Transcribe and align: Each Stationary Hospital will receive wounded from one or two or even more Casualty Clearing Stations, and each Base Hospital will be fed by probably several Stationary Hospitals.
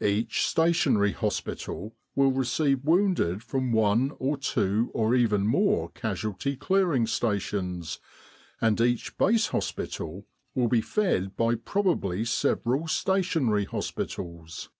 Each 0.00 0.46
Stationary 0.46 1.10
Hospital 1.10 1.96
will 2.14 2.30
receive 2.30 2.84
wounded 2.84 3.42
from 3.42 3.72
one 3.72 4.12
or 4.20 4.36
two 4.36 4.90
or 4.94 5.16
even 5.16 5.44
more 5.44 5.88
Casualty 5.88 6.54
Clearing 6.54 7.04
Stations, 7.08 7.98
and 8.60 8.80
each 8.80 9.18
Base 9.18 9.48
Hospital 9.48 10.24
will 10.54 10.68
be 10.68 10.82
fed 10.82 11.36
by 11.36 11.56
probably 11.56 12.24
several 12.24 12.86
Stationary 12.86 13.64
Hospitals. 13.64 14.70